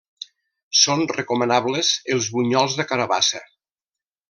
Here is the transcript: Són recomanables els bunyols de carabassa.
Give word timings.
Són 0.83 1.03
recomanables 1.17 1.93
els 2.15 2.31
bunyols 2.39 2.79
de 2.81 2.87
carabassa. 2.95 3.45